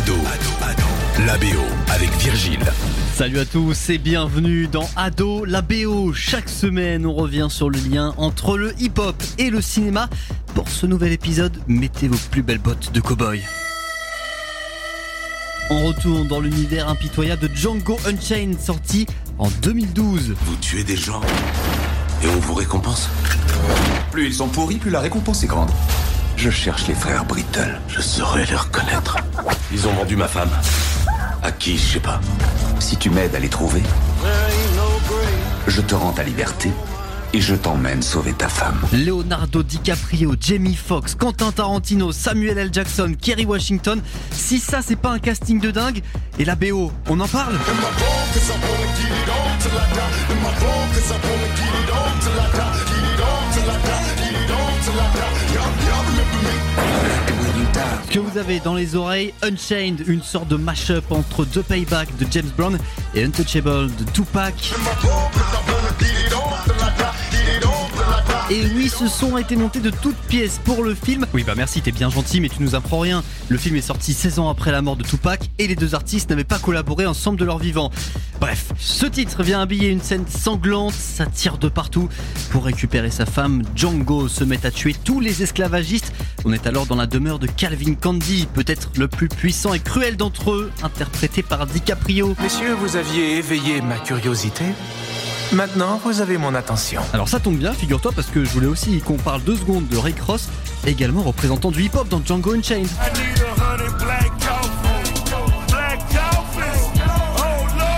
[0.00, 0.16] Ado,
[1.26, 2.64] la BO avec Virgile.
[3.12, 6.14] Salut à tous et bienvenue dans Ado, la BO.
[6.14, 10.08] Chaque semaine, on revient sur le lien entre le hip-hop et le cinéma.
[10.54, 13.42] Pour ce nouvel épisode, mettez vos plus belles bottes de cow-boy.
[15.68, 19.06] On retourne dans l'univers impitoyable de Django Unchained, sorti
[19.36, 20.34] en 2012.
[20.46, 21.20] Vous tuez des gens
[22.22, 23.10] et on vous récompense
[24.12, 25.70] Plus ils sont pourris, plus la récompense est grande.
[26.40, 27.78] Je cherche les frères Brittle.
[27.86, 29.18] Je saurais les reconnaître.
[29.74, 30.48] Ils ont vendu ma femme.
[31.42, 32.18] À qui, je sais pas.
[32.78, 33.82] Si tu m'aides à les trouver,
[35.66, 36.70] je te rends ta liberté
[37.34, 38.80] et je t'emmène sauver ta femme.
[38.90, 42.70] Leonardo DiCaprio, Jamie Foxx, Quentin Tarantino, Samuel L.
[42.72, 44.00] Jackson, Kerry Washington.
[44.30, 46.00] Si ça, c'est pas un casting de dingue.
[46.38, 47.52] Et la BO, on en parle?
[58.10, 62.26] Que vous avez dans les oreilles, Unchained, une sorte de mash-up entre The Payback de
[62.30, 62.76] James Brown
[63.14, 64.54] et Untouchable de Tupac.
[68.52, 71.24] Et oui, ce son a été monté de toutes pièces pour le film.
[71.32, 73.22] Oui, bah merci, t'es bien gentil, mais tu nous apprends rien.
[73.48, 76.30] Le film est sorti 16 ans après la mort de Tupac et les deux artistes
[76.30, 77.92] n'avaient pas collaboré ensemble de leur vivant.
[78.40, 82.08] Bref, ce titre vient habiller une scène sanglante, ça tire de partout.
[82.50, 86.12] Pour récupérer sa femme, Django se met à tuer tous les esclavagistes.
[86.44, 90.16] On est alors dans la demeure de Calvin Candy, peut-être le plus puissant et cruel
[90.16, 92.34] d'entre eux, interprété par DiCaprio.
[92.42, 94.64] Messieurs, vous aviez éveillé ma curiosité.
[95.52, 97.02] Maintenant, vous avez mon attention.
[97.12, 99.96] Alors ça tombe bien, figure-toi, parce que je voulais aussi qu'on parle deux secondes de
[99.96, 100.48] Rick Ross,
[100.86, 102.88] également représentant du hip-hop dans Django Unchained.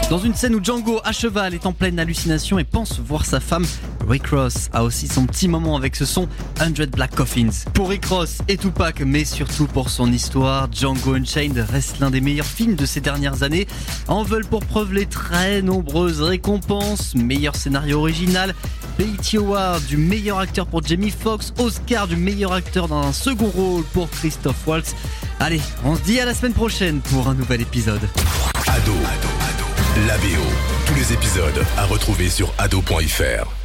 [0.08, 3.38] Dans une scène où Django à cheval est en pleine hallucination et pense voir sa
[3.38, 3.66] femme,
[4.08, 7.50] Rick Ross a aussi son petit moment avec ce son 100 Black Coffins.
[7.74, 12.20] Pour Rick Ross et Tupac, mais surtout pour son histoire, Django Unchained reste l'un des
[12.20, 13.66] meilleurs films de ces dernières années.
[14.08, 18.54] En veulent pour preuve les très nombreuses récompenses, meilleur scénario original,
[18.98, 23.48] BET Award du meilleur acteur pour Jamie Foxx, Oscar du meilleur acteur dans un second
[23.48, 24.94] rôle pour Christophe Waltz.
[25.40, 28.02] Allez, on se dit à la semaine prochaine pour un nouvel épisode.
[28.66, 28.92] Ado,
[30.06, 30.26] la BO.
[30.86, 33.61] Tous les épisodes à retrouver sur ado.fr.